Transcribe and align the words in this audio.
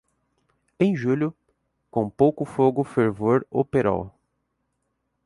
Em 0.79 0.95
julho, 0.95 1.31
com 1.91 2.09
pouco 2.09 2.43
fogo 2.43 2.83
ferver 2.83 3.45
o 3.51 3.63
perol. 3.63 4.09